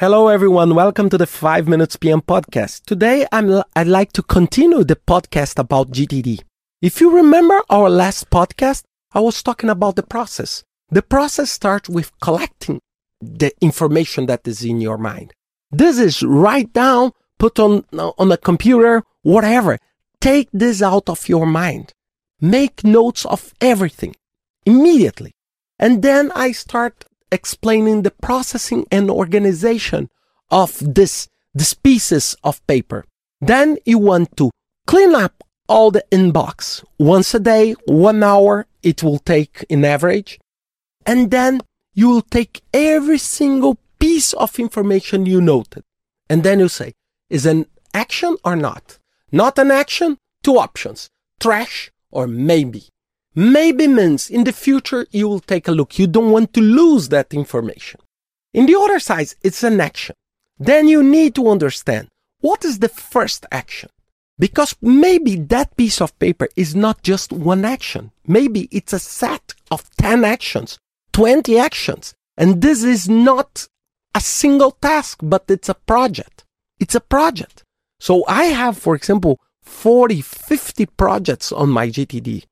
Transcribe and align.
Hello, 0.00 0.28
everyone. 0.28 0.74
Welcome 0.74 1.10
to 1.10 1.18
the 1.18 1.26
5 1.26 1.68
Minutes 1.68 1.96
PM 1.96 2.22
podcast. 2.22 2.86
Today, 2.86 3.26
I'm, 3.32 3.62
I'd 3.76 3.86
like 3.86 4.14
to 4.14 4.22
continue 4.22 4.82
the 4.82 4.96
podcast 4.96 5.58
about 5.58 5.90
GTD. 5.90 6.40
If 6.80 7.02
you 7.02 7.14
remember 7.14 7.60
our 7.68 7.90
last 7.90 8.30
podcast, 8.30 8.84
I 9.12 9.20
was 9.20 9.42
talking 9.42 9.68
about 9.68 9.96
the 9.96 10.02
process. 10.02 10.64
The 10.88 11.02
process 11.02 11.50
starts 11.50 11.90
with 11.90 12.18
collecting 12.22 12.80
the 13.20 13.52
information 13.60 14.24
that 14.24 14.48
is 14.48 14.64
in 14.64 14.80
your 14.80 14.96
mind. 14.96 15.34
This 15.70 15.98
is 15.98 16.22
write 16.22 16.72
down, 16.72 17.12
put 17.38 17.58
on, 17.58 17.84
uh, 17.92 18.12
on 18.16 18.32
a 18.32 18.38
computer, 18.38 19.02
whatever. 19.20 19.78
Take 20.18 20.48
this 20.50 20.80
out 20.80 21.10
of 21.10 21.28
your 21.28 21.44
mind. 21.44 21.92
Make 22.40 22.84
notes 22.84 23.26
of 23.26 23.52
everything 23.60 24.16
immediately. 24.64 25.34
And 25.78 26.02
then 26.02 26.32
I 26.34 26.52
start 26.52 27.04
explaining 27.32 28.02
the 28.02 28.10
processing 28.10 28.86
and 28.90 29.10
organization 29.10 30.08
of 30.50 30.78
this, 30.80 31.28
this 31.54 31.74
pieces 31.74 32.36
of 32.42 32.64
paper. 32.66 33.04
Then 33.40 33.78
you 33.86 33.98
want 33.98 34.36
to 34.36 34.50
clean 34.86 35.14
up 35.14 35.42
all 35.68 35.90
the 35.90 36.04
inbox 36.10 36.84
once 36.98 37.32
a 37.34 37.40
day, 37.40 37.72
one 37.86 38.22
hour 38.22 38.66
it 38.82 39.02
will 39.02 39.18
take 39.18 39.64
in 39.68 39.84
average. 39.84 40.38
And 41.06 41.30
then 41.30 41.60
you 41.94 42.08
will 42.08 42.22
take 42.22 42.62
every 42.74 43.18
single 43.18 43.78
piece 43.98 44.32
of 44.32 44.58
information 44.58 45.26
you 45.26 45.40
noted. 45.40 45.84
And 46.28 46.42
then 46.42 46.60
you 46.60 46.68
say, 46.68 46.92
is 47.28 47.46
an 47.46 47.66
action 47.94 48.36
or 48.44 48.56
not? 48.56 48.98
Not 49.30 49.58
an 49.58 49.70
action? 49.70 50.18
Two 50.42 50.58
options. 50.58 51.08
Trash 51.38 51.90
or 52.10 52.26
maybe. 52.26 52.88
Maybe 53.34 53.86
means 53.86 54.28
in 54.28 54.44
the 54.44 54.52
future 54.52 55.06
you 55.10 55.28
will 55.28 55.40
take 55.40 55.68
a 55.68 55.72
look. 55.72 55.98
You 55.98 56.06
don't 56.06 56.32
want 56.32 56.52
to 56.54 56.60
lose 56.60 57.08
that 57.10 57.32
information. 57.32 58.00
In 58.52 58.66
the 58.66 58.76
other 58.76 58.98
side, 58.98 59.34
it's 59.42 59.62
an 59.62 59.80
action. 59.80 60.16
Then 60.58 60.88
you 60.88 61.02
need 61.02 61.34
to 61.36 61.48
understand 61.48 62.08
what 62.40 62.64
is 62.64 62.80
the 62.80 62.88
first 62.88 63.46
action. 63.52 63.90
Because 64.38 64.74
maybe 64.80 65.36
that 65.36 65.76
piece 65.76 66.00
of 66.00 66.18
paper 66.18 66.48
is 66.56 66.74
not 66.74 67.02
just 67.02 67.32
one 67.32 67.64
action. 67.64 68.10
Maybe 68.26 68.68
it's 68.72 68.92
a 68.92 68.98
set 68.98 69.54
of 69.70 69.88
10 69.96 70.24
actions, 70.24 70.78
20 71.12 71.58
actions. 71.58 72.14
And 72.36 72.62
this 72.62 72.82
is 72.82 73.08
not 73.08 73.68
a 74.14 74.20
single 74.20 74.72
task, 74.72 75.20
but 75.22 75.44
it's 75.48 75.68
a 75.68 75.74
project. 75.74 76.44
It's 76.80 76.94
a 76.94 77.00
project. 77.00 77.62
So 78.00 78.24
I 78.26 78.44
have, 78.44 78.78
for 78.78 78.94
example, 78.96 79.38
40, 79.62 80.22
50 80.22 80.86
projects 80.86 81.52
on 81.52 81.68
my 81.68 81.88
GTD. 81.88 82.44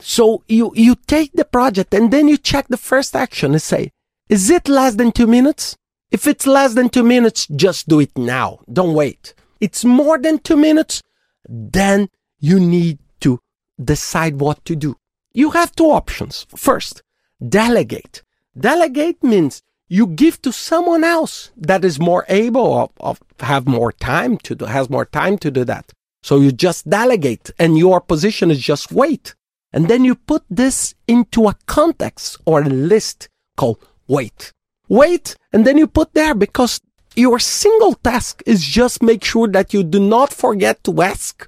So 0.00 0.42
you, 0.48 0.72
you 0.74 0.94
take 1.06 1.32
the 1.32 1.44
project 1.44 1.92
and 1.94 2.12
then 2.12 2.28
you 2.28 2.36
check 2.36 2.68
the 2.68 2.76
first 2.76 3.16
action 3.16 3.52
and 3.52 3.62
say, 3.62 3.90
is 4.28 4.50
it 4.50 4.68
less 4.68 4.94
than 4.94 5.12
two 5.12 5.26
minutes? 5.26 5.76
If 6.10 6.26
it's 6.26 6.46
less 6.46 6.74
than 6.74 6.88
two 6.88 7.02
minutes, 7.02 7.46
just 7.46 7.88
do 7.88 8.00
it 8.00 8.16
now. 8.16 8.60
Don't 8.72 8.94
wait. 8.94 9.34
It's 9.60 9.84
more 9.84 10.18
than 10.18 10.38
two 10.38 10.56
minutes, 10.56 11.02
then 11.48 12.08
you 12.38 12.60
need 12.60 12.98
to 13.20 13.40
decide 13.82 14.36
what 14.40 14.64
to 14.66 14.76
do. 14.76 14.96
You 15.32 15.50
have 15.50 15.74
two 15.74 15.90
options. 15.90 16.46
First, 16.56 17.02
delegate. 17.46 18.22
Delegate 18.58 19.22
means 19.22 19.62
you 19.88 20.06
give 20.06 20.40
to 20.42 20.52
someone 20.52 21.04
else 21.04 21.50
that 21.56 21.84
is 21.84 21.98
more 21.98 22.24
able 22.28 22.78
of, 22.78 22.90
of 23.00 23.20
have 23.40 23.66
more 23.66 23.92
time 23.92 24.38
to 24.38 24.54
do, 24.54 24.64
has 24.66 24.90
more 24.90 25.06
time 25.06 25.38
to 25.38 25.50
do 25.50 25.64
that. 25.64 25.92
So 26.22 26.40
you 26.40 26.52
just 26.52 26.88
delegate 26.88 27.50
and 27.58 27.78
your 27.78 28.00
position 28.00 28.50
is 28.50 28.58
just 28.58 28.92
wait. 28.92 29.34
And 29.72 29.88
then 29.88 30.04
you 30.04 30.14
put 30.14 30.44
this 30.48 30.94
into 31.06 31.48
a 31.48 31.56
context 31.66 32.38
or 32.46 32.62
a 32.62 32.68
list 32.68 33.28
called 33.56 33.84
wait. 34.06 34.52
Wait, 34.88 35.36
and 35.52 35.66
then 35.66 35.76
you 35.76 35.86
put 35.86 36.14
there 36.14 36.34
because 36.34 36.80
your 37.14 37.38
single 37.38 37.94
task 37.94 38.42
is 38.46 38.64
just 38.64 39.02
make 39.02 39.22
sure 39.22 39.48
that 39.48 39.74
you 39.74 39.82
do 39.82 40.00
not 40.00 40.32
forget 40.32 40.82
to 40.84 41.02
ask 41.02 41.46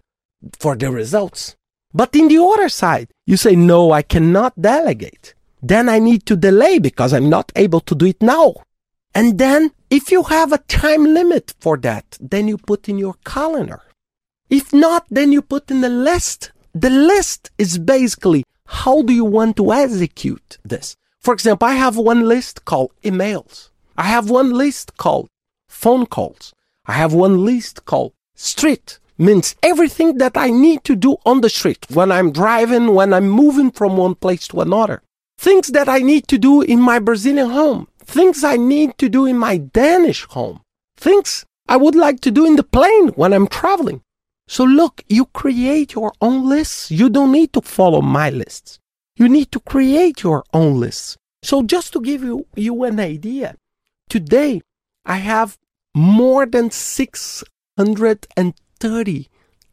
for 0.58 0.76
the 0.76 0.90
results. 0.90 1.56
But 1.92 2.14
in 2.14 2.28
the 2.28 2.42
other 2.42 2.68
side, 2.68 3.08
you 3.26 3.36
say, 3.36 3.56
no, 3.56 3.92
I 3.92 4.02
cannot 4.02 4.60
delegate. 4.60 5.34
Then 5.62 5.88
I 5.88 5.98
need 5.98 6.26
to 6.26 6.36
delay 6.36 6.78
because 6.78 7.12
I'm 7.12 7.28
not 7.28 7.52
able 7.56 7.80
to 7.80 7.94
do 7.94 8.06
it 8.06 8.22
now. 8.22 8.54
And 9.14 9.38
then 9.38 9.72
if 9.90 10.12
you 10.12 10.22
have 10.24 10.52
a 10.52 10.58
time 10.58 11.04
limit 11.04 11.54
for 11.60 11.76
that, 11.78 12.16
then 12.20 12.46
you 12.46 12.58
put 12.58 12.88
in 12.88 12.98
your 12.98 13.14
calendar. 13.24 13.82
If 14.48 14.72
not, 14.72 15.06
then 15.10 15.32
you 15.32 15.42
put 15.42 15.70
in 15.70 15.80
the 15.80 15.88
list 15.88 16.52
the 16.74 16.90
list 16.90 17.50
is 17.58 17.78
basically 17.78 18.44
how 18.66 19.02
do 19.02 19.12
you 19.12 19.24
want 19.24 19.56
to 19.56 19.72
execute 19.72 20.58
this? 20.64 20.96
For 21.18 21.34
example, 21.34 21.68
I 21.68 21.74
have 21.74 21.96
one 21.96 22.26
list 22.26 22.64
called 22.64 22.92
emails. 23.02 23.70
I 23.96 24.04
have 24.04 24.30
one 24.30 24.52
list 24.52 24.96
called 24.96 25.28
phone 25.68 26.06
calls. 26.06 26.54
I 26.86 26.92
have 26.92 27.12
one 27.12 27.44
list 27.44 27.84
called 27.84 28.12
street 28.34 28.98
means 29.18 29.54
everything 29.62 30.16
that 30.16 30.36
I 30.36 30.50
need 30.50 30.82
to 30.84 30.96
do 30.96 31.16
on 31.26 31.42
the 31.42 31.50
street 31.50 31.86
when 31.90 32.10
I'm 32.10 32.32
driving, 32.32 32.94
when 32.94 33.12
I'm 33.12 33.28
moving 33.28 33.70
from 33.70 33.96
one 33.96 34.14
place 34.14 34.48
to 34.48 34.62
another. 34.62 35.02
Things 35.36 35.68
that 35.68 35.88
I 35.88 35.98
need 35.98 36.26
to 36.28 36.38
do 36.38 36.62
in 36.62 36.80
my 36.80 36.98
Brazilian 36.98 37.50
home. 37.50 37.88
Things 37.98 38.42
I 38.42 38.56
need 38.56 38.96
to 38.98 39.08
do 39.08 39.26
in 39.26 39.36
my 39.36 39.58
Danish 39.58 40.24
home. 40.24 40.62
Things 40.96 41.44
I 41.68 41.76
would 41.76 41.94
like 41.94 42.20
to 42.20 42.30
do 42.30 42.46
in 42.46 42.56
the 42.56 42.62
plane 42.62 43.08
when 43.08 43.32
I'm 43.32 43.46
traveling. 43.46 44.02
So 44.50 44.64
look, 44.64 45.02
you 45.08 45.26
create 45.26 45.94
your 45.94 46.12
own 46.20 46.48
lists. 46.48 46.90
You 46.90 47.08
don't 47.08 47.30
need 47.30 47.52
to 47.52 47.60
follow 47.60 48.02
my 48.02 48.30
lists. 48.30 48.80
You 49.14 49.28
need 49.28 49.52
to 49.52 49.60
create 49.60 50.24
your 50.24 50.42
own 50.52 50.80
lists. 50.80 51.16
So 51.44 51.62
just 51.62 51.92
to 51.92 52.00
give 52.00 52.24
you, 52.24 52.46
you 52.56 52.82
an 52.82 52.98
idea, 52.98 53.54
today 54.08 54.60
I 55.06 55.18
have 55.18 55.56
more 55.94 56.46
than 56.46 56.72
630 56.72 59.28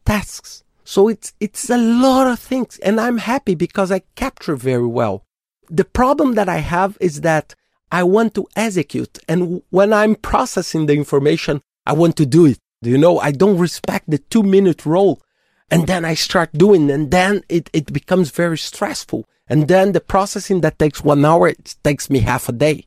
tasks. 0.05 0.63
So 0.83 1.07
it's, 1.07 1.33
it's 1.39 1.71
a 1.71 1.77
lot 1.77 2.27
of 2.27 2.37
things 2.37 2.77
and 2.77 3.01
I'm 3.01 3.17
happy 3.17 3.55
because 3.55 3.91
I 3.91 4.03
capture 4.15 4.55
very 4.55 4.85
well. 4.85 5.23
The 5.71 5.85
problem 5.85 6.35
that 6.35 6.49
I 6.49 6.57
have 6.57 6.99
is 7.01 7.21
that 7.21 7.55
I 7.91 8.03
want 8.03 8.35
to 8.35 8.45
execute 8.55 9.17
and 9.27 9.63
when 9.71 9.91
I'm 9.91 10.13
processing 10.13 10.85
the 10.85 10.93
information, 10.93 11.63
I 11.87 11.93
want 11.93 12.15
to 12.17 12.27
do 12.27 12.45
it. 12.45 12.59
Do 12.81 12.89
you 12.89 12.97
know, 12.97 13.19
I 13.19 13.31
don't 13.31 13.57
respect 13.57 14.09
the 14.09 14.17
two 14.17 14.43
minute 14.43 14.85
rule. 14.85 15.21
And 15.69 15.85
then 15.85 16.05
I 16.05 16.13
start 16.13 16.53
doing, 16.53 16.89
and 16.89 17.11
then 17.11 17.41
it, 17.49 17.69
it 17.73 17.91
becomes 17.91 18.31
very 18.31 18.57
stressful. 18.57 19.27
And 19.49 19.67
then 19.67 19.91
the 19.91 19.99
processing 19.99 20.61
that 20.61 20.79
takes 20.79 21.03
one 21.03 21.25
hour, 21.25 21.49
it 21.49 21.75
takes 21.83 22.09
me 22.09 22.19
half 22.19 22.47
a 22.47 22.53
day. 22.53 22.85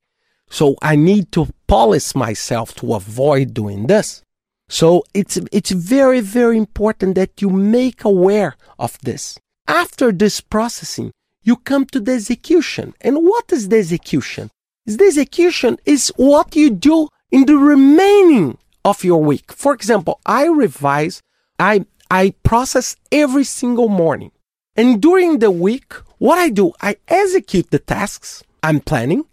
So 0.49 0.77
I 0.81 0.97
need 0.97 1.31
to 1.33 1.49
polish 1.67 2.15
myself 2.15 2.75
to 2.77 2.95
avoid 2.95 3.53
doing 3.53 3.87
this. 3.87 4.23
So 4.69 5.05
it's, 5.13 5.39
it's 5.53 5.73
very, 5.73 6.21
very 6.21 6.57
important 6.57 7.17
that 7.17 7.43
you 7.43 7.51
make 7.51 8.05
aware 8.05 8.57
of 8.79 8.99
this. 9.01 9.39
After 9.69 10.11
this 10.11 10.41
processing, 10.41 11.13
you 11.43 11.57
come 11.57 11.85
to 11.87 12.01
the 12.01 12.13
execution. 12.13 12.95
And 13.01 13.19
what 13.19 13.53
is 13.53 13.69
the 13.69 13.79
execution? 13.79 14.51
The 14.87 15.05
execution 15.05 15.79
is 15.85 16.13
what 16.17 16.57
you 16.57 16.71
do 16.71 17.09
in 17.31 17.47
the 17.47 17.57
remaining 17.57 18.59
of 18.85 19.05
your 19.05 19.23
week. 19.23 19.53
For 19.53 19.73
example, 19.75 20.21
I 20.27 20.47
revise, 20.47 21.23
I, 21.59 21.87
I 22.11 22.35
process 22.43 22.97
every 23.13 23.45
single 23.45 23.89
morning. 23.89 24.33
And 24.77 25.01
during 25.01 25.39
the 25.39 25.51
week, 25.51 25.93
what 26.19 26.39
I 26.39 26.49
do, 26.51 26.73
I 26.81 26.97
execute 27.09 27.71
the 27.71 27.79
tasks 27.79 28.43
I'm 28.63 28.81
planning, 28.81 29.25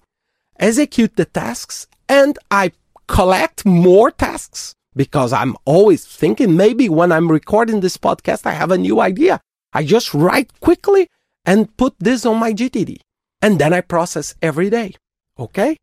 execute 0.60 1.16
the 1.16 1.26
tasks, 1.26 1.88
and 2.10 2.38
I 2.50 2.72
collect 3.08 3.66
more 3.66 4.12
tasks 4.12 4.74
because 4.96 5.32
I'm 5.32 5.56
always 5.66 6.06
thinking 6.06 6.56
maybe 6.56 6.90
when 6.90 7.12
I'm 7.12 7.32
recording 7.32 7.82
this 7.82 7.98
podcast, 7.98 8.46
I 8.46 8.52
have 8.52 8.72
a 8.72 8.78
new 8.78 9.00
idea. 9.00 9.40
I 9.74 9.84
just 9.84 10.14
write 10.14 10.60
quickly 10.60 11.08
and 11.46 11.76
put 11.78 11.96
this 12.00 12.26
on 12.26 12.38
my 12.38 12.54
GTD. 12.54 12.98
And 13.42 13.60
then 13.60 13.74
I 13.74 13.82
process 13.82 14.34
every 14.42 14.70
day. 14.70 14.96
Okay. 15.38 15.78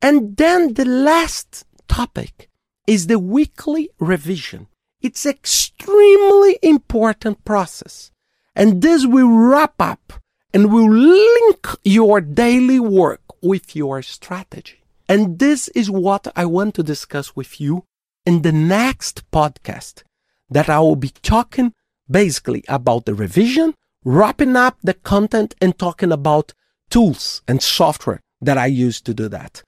And 0.00 0.36
then 0.36 0.74
the 0.74 0.84
last 0.84 1.64
topic 1.88 2.49
is 2.90 3.06
the 3.06 3.20
weekly 3.20 3.88
revision. 4.00 4.66
It's 5.00 5.24
extremely 5.24 6.58
important 6.60 7.44
process. 7.44 8.10
And 8.56 8.82
this 8.82 9.06
will 9.06 9.30
wrap 9.30 9.80
up 9.80 10.14
and 10.52 10.72
will 10.72 10.90
link 10.90 11.68
your 11.84 12.20
daily 12.20 12.80
work 12.80 13.22
with 13.40 13.76
your 13.76 14.02
strategy. 14.02 14.80
And 15.08 15.38
this 15.38 15.68
is 15.68 15.88
what 15.88 16.26
I 16.34 16.44
want 16.46 16.74
to 16.74 16.82
discuss 16.82 17.36
with 17.36 17.60
you 17.60 17.84
in 18.26 18.42
the 18.42 18.50
next 18.50 19.22
podcast 19.30 20.02
that 20.50 20.68
I 20.68 20.80
will 20.80 20.96
be 20.96 21.12
talking 21.22 21.72
basically 22.10 22.64
about 22.66 23.04
the 23.06 23.14
revision, 23.14 23.74
wrapping 24.04 24.56
up 24.56 24.78
the 24.82 24.94
content 24.94 25.54
and 25.60 25.78
talking 25.78 26.10
about 26.10 26.54
tools 26.90 27.42
and 27.46 27.62
software 27.62 28.20
that 28.40 28.58
I 28.58 28.66
use 28.66 29.00
to 29.02 29.14
do 29.14 29.28
that. 29.28 29.62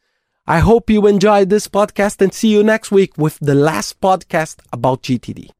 I 0.46 0.58
hope 0.58 0.90
you 0.90 1.06
enjoyed 1.06 1.50
this 1.50 1.68
podcast 1.68 2.20
and 2.20 2.34
see 2.34 2.48
you 2.48 2.64
next 2.64 2.90
week 2.90 3.16
with 3.16 3.38
the 3.40 3.54
last 3.54 4.00
podcast 4.00 4.58
about 4.72 5.02
GTD. 5.02 5.50